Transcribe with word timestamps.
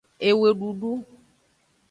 Eweduxu. 0.29 0.91